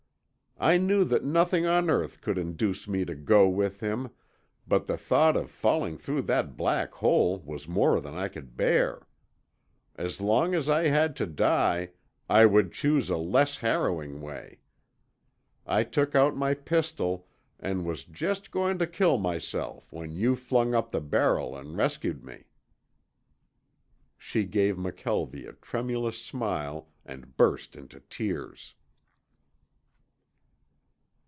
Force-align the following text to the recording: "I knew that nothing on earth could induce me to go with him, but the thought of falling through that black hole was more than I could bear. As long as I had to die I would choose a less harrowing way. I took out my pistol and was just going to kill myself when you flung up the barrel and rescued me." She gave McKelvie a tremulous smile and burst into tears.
"I 0.63 0.77
knew 0.77 1.03
that 1.05 1.23
nothing 1.23 1.65
on 1.65 1.89
earth 1.89 2.21
could 2.21 2.37
induce 2.37 2.87
me 2.87 3.03
to 3.05 3.15
go 3.15 3.49
with 3.49 3.79
him, 3.79 4.11
but 4.67 4.85
the 4.85 4.95
thought 4.95 5.35
of 5.35 5.49
falling 5.49 5.97
through 5.97 6.21
that 6.23 6.55
black 6.55 6.93
hole 6.93 7.39
was 7.39 7.67
more 7.67 7.99
than 7.99 8.13
I 8.13 8.27
could 8.27 8.55
bear. 8.55 9.07
As 9.95 10.21
long 10.21 10.53
as 10.53 10.69
I 10.69 10.89
had 10.89 11.15
to 11.15 11.25
die 11.25 11.93
I 12.29 12.45
would 12.45 12.71
choose 12.73 13.09
a 13.09 13.17
less 13.17 13.57
harrowing 13.57 14.21
way. 14.21 14.59
I 15.65 15.83
took 15.83 16.13
out 16.13 16.37
my 16.37 16.53
pistol 16.53 17.27
and 17.59 17.83
was 17.83 18.05
just 18.05 18.51
going 18.51 18.77
to 18.77 18.85
kill 18.85 19.17
myself 19.17 19.91
when 19.91 20.15
you 20.15 20.35
flung 20.35 20.75
up 20.75 20.91
the 20.91 21.01
barrel 21.01 21.57
and 21.57 21.75
rescued 21.75 22.23
me." 22.23 22.43
She 24.15 24.43
gave 24.43 24.75
McKelvie 24.77 25.49
a 25.49 25.53
tremulous 25.53 26.21
smile 26.21 26.89
and 27.03 27.35
burst 27.35 27.75
into 27.75 27.99
tears. 28.01 28.75